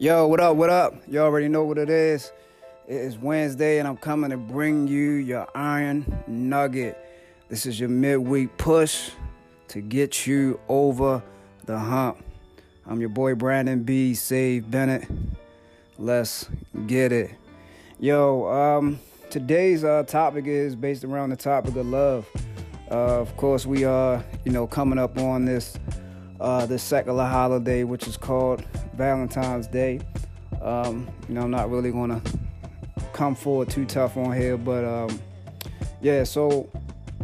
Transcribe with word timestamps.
Yo, 0.00 0.26
what 0.26 0.40
up? 0.40 0.56
What 0.56 0.70
up? 0.70 0.94
You 1.08 1.20
already 1.20 1.46
know 1.46 1.64
what 1.64 1.76
it 1.76 1.90
is. 1.90 2.32
It 2.88 2.94
is 2.94 3.18
Wednesday, 3.18 3.80
and 3.80 3.86
I'm 3.86 3.98
coming 3.98 4.30
to 4.30 4.38
bring 4.38 4.88
you 4.88 5.10
your 5.10 5.46
iron 5.54 6.24
nugget. 6.26 6.96
This 7.50 7.66
is 7.66 7.78
your 7.78 7.90
midweek 7.90 8.56
push 8.56 9.10
to 9.68 9.82
get 9.82 10.26
you 10.26 10.58
over 10.68 11.22
the 11.66 11.78
hump. 11.78 12.16
I'm 12.86 12.98
your 13.00 13.10
boy 13.10 13.34
Brandon 13.34 13.82
B. 13.82 14.14
Save 14.14 14.70
Bennett. 14.70 15.06
Let's 15.98 16.48
get 16.86 17.12
it. 17.12 17.32
Yo, 17.98 18.50
um, 18.50 18.98
today's 19.28 19.84
uh, 19.84 20.04
topic 20.04 20.46
is 20.46 20.74
based 20.74 21.04
around 21.04 21.28
the 21.28 21.36
topic 21.36 21.76
of 21.76 21.86
love. 21.86 22.26
Uh, 22.90 23.20
of 23.20 23.36
course, 23.36 23.66
we 23.66 23.84
are, 23.84 24.24
you 24.46 24.52
know, 24.52 24.66
coming 24.66 24.98
up 24.98 25.18
on 25.18 25.44
this 25.44 25.78
uh, 26.40 26.64
this 26.64 26.82
secular 26.82 27.26
holiday, 27.26 27.84
which 27.84 28.08
is 28.08 28.16
called 28.16 28.64
Valentine's 29.00 29.66
Day. 29.66 29.98
Um, 30.60 31.08
you 31.26 31.34
know, 31.34 31.40
I'm 31.40 31.50
not 31.50 31.70
really 31.70 31.90
gonna 31.90 32.20
come 33.14 33.34
forward 33.34 33.70
too 33.70 33.86
tough 33.86 34.18
on 34.18 34.36
here, 34.36 34.58
but 34.58 34.84
um, 34.84 35.18
yeah. 36.02 36.22
So 36.22 36.68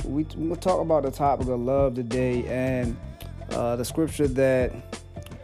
we 0.07 0.27
we'll 0.37 0.57
talk 0.57 0.81
about 0.81 1.03
the 1.03 1.11
topic 1.11 1.49
of 1.49 1.61
love 1.61 1.95
today, 1.95 2.47
and 2.47 2.97
uh, 3.51 3.77
the 3.77 3.85
scripture 3.85 4.27
that 4.27 4.73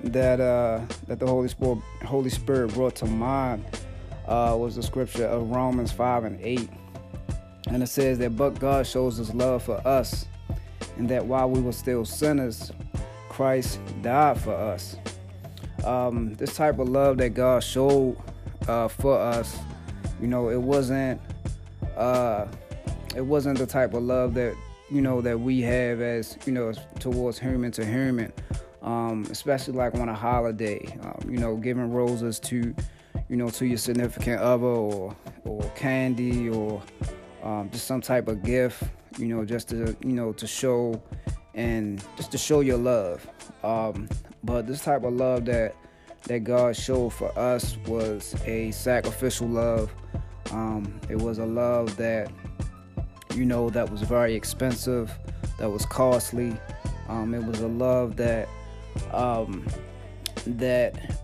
that 0.05 0.41
uh, 0.41 0.81
that 1.07 1.19
the 1.19 1.27
Holy 1.27 1.49
Spirit 1.49 1.81
Holy 2.03 2.31
Spirit 2.31 2.73
brought 2.73 2.95
to 2.97 3.07
mind 3.07 3.63
uh, 4.27 4.57
was 4.59 4.77
the 4.77 4.83
scripture 4.83 5.27
of 5.27 5.51
Romans 5.51 5.93
five 5.93 6.25
and 6.25 6.41
eight, 6.41 6.71
and 7.69 7.83
it 7.83 7.89
says 7.89 8.17
that 8.21 8.39
but 8.39 8.59
God 8.59 8.87
shows 8.87 9.19
His 9.19 9.35
love 9.35 9.65
for 9.65 9.87
us, 9.87 10.27
and 10.97 11.11
that 11.11 11.27
while 11.27 11.51
we 11.51 11.61
were 11.61 11.73
still 11.73 12.07
sinners, 12.07 12.73
Christ 13.29 13.81
died 14.01 14.41
for 14.41 14.55
us. 14.55 14.97
Um, 15.85 16.35
this 16.35 16.55
type 16.55 16.79
of 16.79 16.89
love 16.89 17.19
that 17.19 17.31
God 17.31 17.63
showed 17.63 18.17
uh, 18.69 18.89
for 18.89 19.19
us, 19.19 19.59
you 20.21 20.29
know, 20.29 20.49
it 20.49 20.61
wasn't 20.61 21.21
uh, 21.97 22.47
it 23.15 23.21
wasn't 23.21 23.59
the 23.59 23.67
type 23.67 23.95
of 23.95 24.03
love 24.03 24.35
that 24.35 24.55
you 24.91 25.01
know 25.01 25.21
that 25.21 25.39
we 25.39 25.61
have 25.63 26.01
as 26.01 26.37
you 26.47 26.53
know 26.53 26.73
towards 26.99 27.39
human 27.39 27.71
to 27.73 27.85
human, 27.85 28.33
um, 28.83 29.27
especially 29.31 29.75
like 29.75 29.95
on 29.95 30.09
a 30.09 30.15
holiday. 30.15 30.85
Um, 31.03 31.31
you 31.31 31.39
know, 31.39 31.57
giving 31.57 31.93
roses 31.93 32.39
to 32.41 32.75
you 33.29 33.37
know 33.37 33.51
to 33.51 33.67
your 33.67 33.79
significant 33.79 34.41
other 34.41 34.67
or 34.67 35.17
or 35.45 35.63
candy 35.75 36.49
or 36.49 36.83
um, 37.43 37.71
just 37.71 37.87
some 37.87 38.01
type 38.01 38.29
of 38.29 38.43
gift. 38.43 38.83
You 39.19 39.29
know, 39.29 39.45
just 39.45 39.69
to 39.71 39.97
you 40.03 40.13
know 40.13 40.33
to 40.33 40.47
show 40.47 41.03
and 41.55 42.03
just 42.17 42.33
to 42.33 42.39
show 42.39 42.61
your 42.61 42.79
love. 42.79 43.27
Um, 43.63 44.09
but 44.53 44.67
this 44.67 44.83
type 44.83 45.03
of 45.03 45.15
love 45.15 45.47
that 45.47 45.75
that 46.25 46.41
God 46.41 46.77
showed 46.77 47.15
for 47.15 47.37
us 47.39 47.79
was 47.87 48.37
a 48.45 48.71
sacrificial 48.71 49.49
love. 49.49 49.91
Um, 50.51 51.01
it 51.09 51.17
was 51.17 51.39
a 51.39 51.47
love 51.47 51.97
that 51.97 52.31
you 53.35 53.47
know 53.47 53.71
that 53.71 53.91
was 53.91 54.03
very 54.03 54.35
expensive, 54.35 55.11
that 55.59 55.71
was 55.71 55.87
costly. 55.87 56.55
Um, 57.09 57.33
it 57.33 57.43
was 57.43 57.61
a 57.61 57.67
love 57.67 58.17
that 58.17 58.47
um, 59.13 59.67
that 60.47 61.17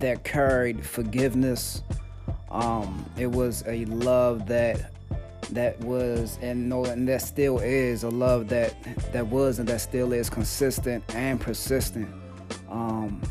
that 0.00 0.24
carried 0.24 0.84
forgiveness. 0.84 1.84
Um, 2.50 3.08
it 3.16 3.28
was 3.28 3.62
a 3.68 3.84
love 3.84 4.48
that 4.48 4.90
that 5.52 5.78
was 5.80 6.36
and 6.42 6.68
no 6.68 6.84
and 6.84 7.06
that 7.06 7.22
still 7.22 7.60
is 7.60 8.02
a 8.02 8.10
love 8.10 8.48
that 8.48 8.74
that 9.12 9.28
was 9.28 9.60
and 9.60 9.68
that 9.68 9.80
still 9.80 10.12
is 10.12 10.28
consistent 10.28 11.04
and 11.14 11.40
persistent 11.40 12.08
um 13.10 13.22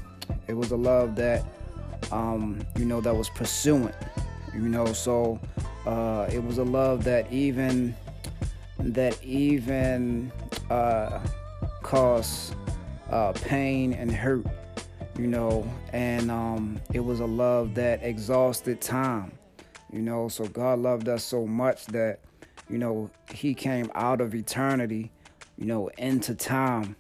it 0.47 0.53
was 0.53 0.71
a 0.71 0.75
love 0.75 1.15
that 1.15 1.43
um 2.11 2.59
you 2.77 2.85
know 2.85 3.01
that 3.01 3.15
was 3.15 3.29
pursuant 3.29 3.95
you 4.53 4.61
know 4.61 4.85
so 4.93 5.39
uh 5.85 6.27
it 6.31 6.43
was 6.43 6.57
a 6.57 6.63
love 6.63 7.03
that 7.03 7.31
even 7.31 7.95
that 8.79 9.21
even 9.23 10.31
uh 10.69 11.19
caused 11.83 12.55
uh 13.11 13.31
pain 13.33 13.93
and 13.93 14.11
hurt 14.11 14.45
you 15.17 15.27
know 15.27 15.67
and 15.93 16.29
um 16.31 16.79
it 16.93 16.99
was 16.99 17.19
a 17.19 17.25
love 17.25 17.75
that 17.75 18.03
exhausted 18.03 18.79
time 18.81 19.31
you 19.91 20.01
know, 20.01 20.27
so 20.27 20.45
God 20.47 20.79
loved 20.79 21.09
us 21.09 21.23
so 21.23 21.47
much 21.47 21.87
that, 21.87 22.19
you 22.69 22.77
know, 22.77 23.09
He 23.33 23.53
came 23.53 23.91
out 23.95 24.21
of 24.21 24.35
eternity, 24.35 25.11
you 25.57 25.65
know, 25.65 25.87
into 25.97 26.35
time, 26.35 26.95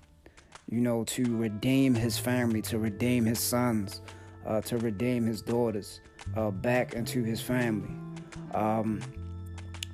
you 0.69 0.81
know, 0.81 1.03
to 1.05 1.37
redeem 1.37 1.95
His 1.95 2.17
family, 2.17 2.61
to 2.63 2.77
redeem 2.77 3.25
His 3.25 3.39
sons, 3.39 4.01
uh, 4.45 4.61
to 4.61 4.77
redeem 4.77 5.25
His 5.25 5.41
daughters 5.41 6.01
uh, 6.35 6.51
back 6.51 6.93
into 6.93 7.23
His 7.23 7.41
family. 7.41 7.89
Um, 8.53 9.01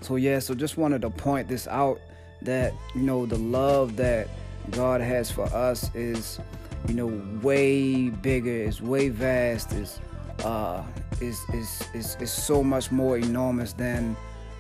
so, 0.02 0.18
yeah, 0.18 0.40
so 0.40 0.54
just 0.54 0.78
wanted 0.78 1.02
to 1.02 1.10
point 1.10 1.48
this 1.48 1.68
out 1.68 2.00
that, 2.42 2.74
you 2.94 3.02
know, 3.02 3.26
the 3.26 3.38
love 3.38 3.96
that 3.96 4.28
God 4.72 5.02
has 5.02 5.32
for 5.32 5.46
us 5.46 5.94
is, 5.96 6.40
you 6.88 6.94
know, 6.94 7.08
way 7.42 8.10
bigger, 8.10 8.52
is 8.52 8.82
way 8.82 9.10
vast, 9.10 9.72
is 9.74 10.00
uh, 10.44 10.84
is, 11.22 11.40
is 11.54 11.84
is 11.94 12.18
is 12.20 12.32
so 12.32 12.62
much 12.64 12.92
more 12.92 13.18
enormous 13.18 13.74
than 13.74 14.16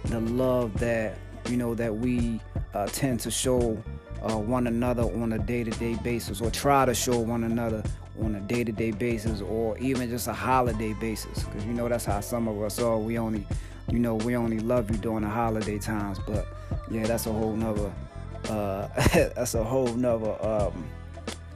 the 0.05 0.19
love 0.21 0.73
that 0.79 1.17
you 1.49 1.57
know 1.57 1.75
that 1.75 1.95
we 1.95 2.39
uh, 2.73 2.87
tend 2.87 3.19
to 3.21 3.31
show 3.31 3.81
uh, 4.21 4.37
one 4.37 4.67
another 4.67 5.03
on 5.03 5.33
a 5.33 5.39
day-to-day 5.39 5.95
basis, 6.03 6.41
or 6.41 6.49
try 6.49 6.85
to 6.85 6.93
show 6.93 7.19
one 7.19 7.43
another 7.43 7.83
on 8.21 8.35
a 8.35 8.39
day-to-day 8.41 8.91
basis, 8.91 9.41
or 9.41 9.77
even 9.77 10.09
just 10.09 10.27
a 10.27 10.33
holiday 10.33 10.93
basis. 10.93 11.43
Because 11.43 11.65
you 11.65 11.73
know 11.73 11.87
that's 11.87 12.05
how 12.05 12.19
some 12.21 12.47
of 12.47 12.61
us 12.61 12.79
are. 12.79 12.97
We 12.97 13.17
only, 13.17 13.45
you 13.89 13.99
know, 13.99 14.15
we 14.15 14.35
only 14.35 14.59
love 14.59 14.89
you 14.89 14.97
during 14.97 15.23
the 15.23 15.29
holiday 15.29 15.77
times. 15.77 16.19
But 16.25 16.47
yeah, 16.89 17.05
that's 17.05 17.25
a 17.25 17.31
whole 17.31 17.55
nother. 17.55 17.91
Uh, 18.49 18.87
that's 19.35 19.55
a 19.55 19.63
whole 19.63 19.93
nother 19.93 20.35
um, 20.45 20.85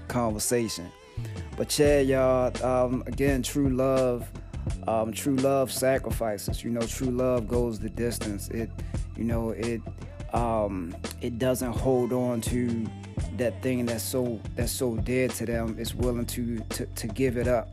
conversation. 0.07 0.91
But 1.57 1.77
yeah, 1.77 1.99
y'all, 1.99 2.65
um, 2.65 3.03
again, 3.05 3.43
true 3.43 3.69
love, 3.69 4.29
um, 4.87 5.11
true 5.11 5.35
love 5.35 5.71
sacrifices. 5.71 6.63
You 6.63 6.71
know, 6.71 6.81
true 6.81 7.11
love 7.11 7.47
goes 7.47 7.79
the 7.79 7.89
distance. 7.89 8.49
It, 8.49 8.69
you 9.15 9.23
know, 9.23 9.51
it, 9.51 9.81
um, 10.33 10.95
it 11.21 11.39
doesn't 11.39 11.71
hold 11.71 12.13
on 12.13 12.41
to 12.41 12.85
that 13.37 13.61
thing 13.61 13.85
that's 13.85 14.03
so 14.03 14.39
that's 14.55 14.71
so 14.71 14.95
dead 14.97 15.31
to 15.31 15.45
them. 15.45 15.75
It's 15.79 15.93
willing 15.95 16.25
to 16.27 16.59
to, 16.59 16.85
to 16.85 17.07
give 17.07 17.37
it 17.37 17.47
up. 17.47 17.69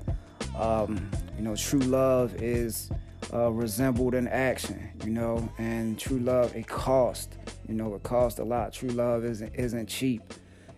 Um, 0.56 1.10
you 1.36 1.42
know, 1.42 1.56
true 1.56 1.80
love 1.80 2.34
is 2.42 2.90
uh, 3.32 3.50
resembled 3.50 4.14
in 4.14 4.28
action. 4.28 4.90
You 5.04 5.10
know, 5.10 5.48
and 5.58 5.98
true 5.98 6.18
love 6.18 6.54
it 6.56 6.66
costs. 6.66 7.36
You 7.68 7.74
know, 7.74 7.94
it 7.94 8.02
costs 8.02 8.38
a 8.38 8.44
lot. 8.44 8.72
True 8.72 8.90
love 8.90 9.24
isn't 9.24 9.54
isn't 9.54 9.88
cheap. 9.88 10.22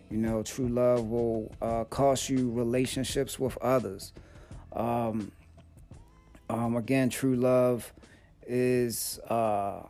You 0.09 0.17
know, 0.17 0.41
true 0.41 0.67
love 0.67 1.05
will 1.05 1.51
uh, 1.61 1.83
cost 1.85 2.29
you 2.29 2.51
relationships 2.51 3.37
with 3.39 3.57
others. 3.59 4.11
Um, 4.73 5.31
um, 6.49 6.75
again, 6.75 7.09
true 7.09 7.35
love 7.35 7.93
is 8.45 9.19
uh, 9.29 9.83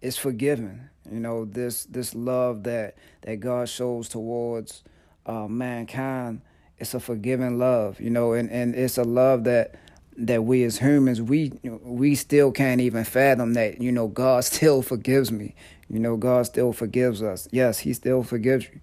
is 0.00 0.16
forgiving. 0.16 0.88
You 1.10 1.20
know, 1.20 1.44
this 1.44 1.84
this 1.86 2.14
love 2.14 2.64
that 2.64 2.96
that 3.22 3.40
God 3.40 3.68
shows 3.68 4.08
towards 4.08 4.82
uh, 5.26 5.48
mankind. 5.48 6.42
It's 6.78 6.94
a 6.94 7.00
forgiving 7.00 7.58
love. 7.58 8.00
You 8.00 8.10
know, 8.10 8.32
and, 8.32 8.50
and 8.50 8.74
it's 8.74 8.98
a 8.98 9.04
love 9.04 9.44
that 9.44 9.74
that 10.16 10.44
we 10.44 10.64
as 10.64 10.78
humans 10.78 11.22
we 11.22 11.52
we 11.82 12.14
still 12.14 12.52
can't 12.52 12.80
even 12.80 13.04
fathom 13.04 13.54
that 13.54 13.80
you 13.80 13.90
know 13.90 14.08
God 14.08 14.44
still 14.44 14.82
forgives 14.82 15.32
me 15.32 15.54
you 15.88 15.98
know 15.98 16.16
God 16.16 16.46
still 16.46 16.72
forgives 16.72 17.22
us 17.22 17.48
yes 17.52 17.78
he 17.78 17.94
still 17.94 18.22
forgives 18.22 18.66
you 18.66 18.80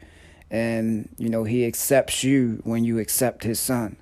and 0.50 1.09
you 1.17 1.29
know 1.29 1.44
he 1.44 1.66
accepts 1.66 2.23
you 2.23 2.62
when 2.63 2.84
you 2.84 2.97
accept 2.97 3.44
his 3.44 3.59
son 3.59 3.97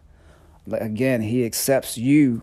again 0.72 1.22
he 1.22 1.46
accepts 1.46 1.98
you 1.98 2.42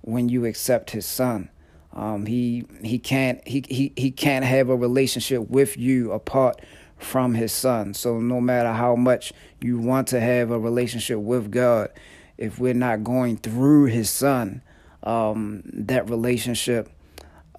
when 0.00 0.28
you 0.28 0.44
accept 0.44 0.90
his 0.90 1.06
son 1.06 1.48
um, 1.92 2.26
he 2.26 2.64
he 2.82 2.98
can't 2.98 3.46
he, 3.46 3.64
he 3.68 3.92
he 3.96 4.10
can't 4.10 4.44
have 4.44 4.68
a 4.68 4.76
relationship 4.76 5.48
with 5.48 5.76
you 5.76 6.12
apart 6.12 6.60
from 6.98 7.34
his 7.34 7.52
son 7.52 7.94
so 7.94 8.18
no 8.18 8.40
matter 8.40 8.72
how 8.72 8.96
much 8.96 9.32
you 9.60 9.78
want 9.78 10.08
to 10.08 10.20
have 10.20 10.50
a 10.50 10.58
relationship 10.58 11.18
with 11.18 11.50
God 11.50 11.90
if 12.42 12.58
we're 12.58 12.74
not 12.74 13.04
going 13.04 13.36
through 13.36 13.84
his 13.84 14.10
son, 14.10 14.62
um, 15.04 15.62
that 15.66 16.10
relationship 16.10 16.90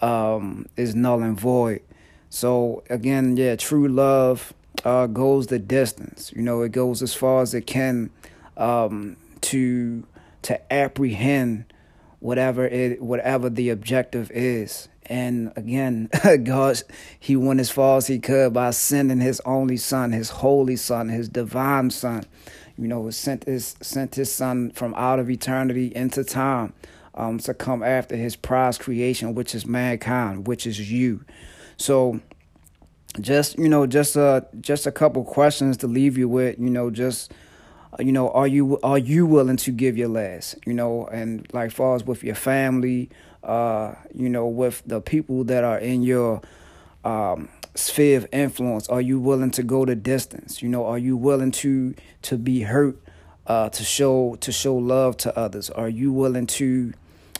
um, 0.01 0.65
is 0.75 0.93
null 0.93 1.23
and 1.23 1.39
void. 1.39 1.81
So 2.29 2.83
again, 2.89 3.37
yeah, 3.37 3.55
true 3.55 3.87
love 3.87 4.53
uh, 4.83 5.07
goes 5.07 5.47
the 5.47 5.57
distance. 5.57 6.33
You 6.35 6.41
know, 6.41 6.61
it 6.63 6.73
goes 6.73 7.01
as 7.01 7.13
far 7.13 7.41
as 7.41 7.53
it 7.53 7.65
can 7.65 8.09
um, 8.57 9.15
to 9.43 10.05
to 10.43 10.73
apprehend 10.73 11.65
whatever 12.19 12.65
it 12.65 13.01
whatever 13.01 13.49
the 13.49 13.69
objective 13.69 14.31
is. 14.31 14.87
And 15.07 15.51
again, 15.57 16.09
God, 16.43 16.81
He 17.19 17.35
went 17.35 17.59
as 17.59 17.69
far 17.69 17.97
as 17.97 18.07
He 18.07 18.19
could 18.19 18.53
by 18.53 18.71
sending 18.71 19.19
His 19.19 19.41
only 19.45 19.77
Son, 19.77 20.13
His 20.13 20.29
holy 20.29 20.77
Son, 20.77 21.09
His 21.09 21.27
divine 21.27 21.89
Son, 21.89 22.23
you 22.77 22.87
know, 22.87 23.09
sent 23.09 23.43
his 23.45 23.75
sent 23.81 24.15
his 24.15 24.31
son 24.31 24.71
from 24.71 24.93
out 24.95 25.19
of 25.19 25.29
eternity 25.29 25.91
into 25.95 26.23
time 26.23 26.73
um, 27.15 27.37
to 27.39 27.53
come 27.53 27.83
after 27.83 28.15
his 28.15 28.35
prized 28.35 28.81
creation, 28.81 29.35
which 29.35 29.53
is 29.53 29.65
mankind, 29.65 30.47
which 30.47 30.65
is 30.65 30.91
you. 30.91 31.23
So 31.77 32.19
just 33.19 33.59
you 33.59 33.69
know, 33.69 33.85
just 33.85 34.15
a 34.15 34.47
just 34.59 34.87
a 34.87 34.91
couple 34.91 35.23
questions 35.23 35.77
to 35.77 35.87
leave 35.87 36.17
you 36.17 36.27
with, 36.27 36.57
you 36.59 36.69
know, 36.69 36.89
just 36.89 37.31
you 37.99 38.11
know, 38.11 38.29
are 38.31 38.47
you 38.47 38.79
are 38.81 38.97
you 38.97 39.25
willing 39.25 39.57
to 39.57 39.71
give 39.71 39.97
your 39.97 40.07
last? 40.07 40.55
You 40.65 40.73
know, 40.73 41.07
and 41.07 41.47
like 41.53 41.71
far 41.71 41.95
as 41.95 42.03
with 42.03 42.23
your 42.23 42.35
family, 42.35 43.09
uh, 43.43 43.95
you 44.13 44.29
know, 44.29 44.47
with 44.47 44.81
the 44.85 45.01
people 45.01 45.43
that 45.45 45.63
are 45.63 45.77
in 45.77 46.03
your 46.03 46.41
um, 47.03 47.49
sphere 47.75 48.17
of 48.17 48.27
influence, 48.31 48.87
are 48.87 49.01
you 49.01 49.19
willing 49.19 49.51
to 49.51 49.63
go 49.63 49.85
the 49.85 49.95
distance? 49.95 50.61
You 50.61 50.69
know, 50.69 50.85
are 50.85 50.97
you 50.97 51.17
willing 51.17 51.51
to 51.51 51.93
to 52.23 52.37
be 52.37 52.61
hurt, 52.61 52.97
uh, 53.47 53.69
to 53.69 53.83
show 53.83 54.35
to 54.35 54.51
show 54.51 54.75
love 54.75 55.17
to 55.17 55.37
others? 55.37 55.69
Are 55.69 55.89
you 55.89 56.11
willing 56.11 56.47
to 56.47 56.93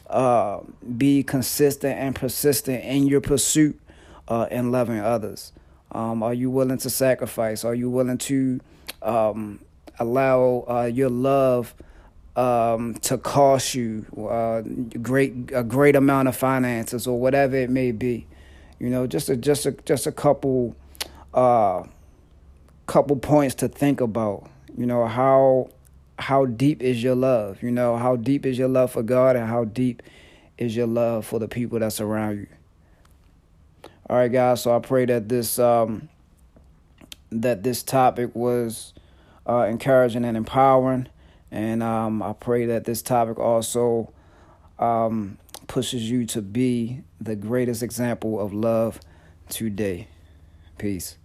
uh, 0.10 0.60
be 0.98 1.24
consistent 1.24 1.98
and 1.98 2.16
persistent 2.16 2.84
in 2.84 3.08
your 3.08 3.22
pursuit 3.22 3.80
uh, 4.28 4.48
in 4.52 4.72
loving 4.72 5.00
others? 5.00 5.52
Um, 5.92 6.24
are 6.24 6.34
you 6.34 6.50
willing 6.50 6.80
to 6.80 6.90
sacrifice? 6.90 7.64
Are 7.64 7.76
you 7.76 7.90
willing 7.90 8.18
to 8.20 8.60
um, 9.04 9.60
allow 10.00 10.66
uh, 10.68 10.90
your 10.92 11.10
love 11.10 11.74
um, 12.36 12.96
to 12.96 13.18
cost 13.18 13.76
you 13.76 14.06
uh, 14.30 14.62
great 15.00 15.52
a 15.54 15.64
great 15.64 15.96
amount 15.96 16.28
of 16.28 16.36
finances 16.36 17.06
or 17.06 17.20
whatever 17.20 17.56
it 17.56 17.70
may 17.70 17.92
be. 17.92 18.28
You 18.80 18.90
know, 18.90 19.08
just 19.08 19.30
a 19.30 19.36
just 19.36 19.66
a 19.66 19.72
just 19.72 20.08
a 20.08 20.12
couple 20.12 20.76
uh, 21.34 21.84
couple 22.86 23.16
points 23.18 23.56
to 23.56 23.68
think 23.68 24.02
about. 24.02 24.50
You 24.76 24.86
know 24.86 25.06
how 25.06 25.70
how 26.18 26.46
deep 26.46 26.82
is 26.82 27.04
your 27.04 27.16
love? 27.16 27.62
You 27.62 27.72
know 27.72 27.98
how 27.98 28.16
deep 28.16 28.46
is 28.46 28.58
your 28.58 28.68
love 28.68 28.92
for 28.92 29.04
God 29.04 29.36
and 29.36 29.48
how 29.48 29.66
deep 29.66 30.02
is 30.58 30.76
your 30.76 30.88
love 30.88 31.26
for 31.26 31.40
the 31.40 31.48
people 31.48 31.80
that 31.80 31.94
surround 31.94 32.40
you. 32.40 32.48
All 34.10 34.18
right, 34.18 34.32
guys. 34.32 34.62
So 34.62 34.76
I 34.76 34.80
pray 34.80 35.06
that 35.06 35.30
this 35.30 35.60
um, 35.60 36.10
that 37.32 37.64
this 37.64 37.84
topic 37.84 38.32
was 38.34 38.94
uh, 39.48 39.66
encouraging 39.70 40.26
and 40.26 40.38
empowering. 40.38 41.08
And 41.52 41.84
um, 41.84 42.24
I 42.24 42.34
pray 42.34 42.66
that 42.66 42.86
this 42.86 43.02
topic 43.02 43.38
also 43.40 44.12
um, 44.80 45.38
pushes 45.68 46.10
you 46.10 46.26
to 46.28 46.42
be 46.42 47.02
the 47.22 47.36
greatest 47.36 47.84
example 47.84 48.40
of 48.40 48.54
love 48.54 49.00
today. 49.50 50.08
Peace. 50.78 51.18